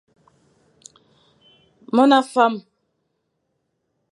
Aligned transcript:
Mon 1.93 2.11
a 2.19 2.21
fam. 2.33 2.53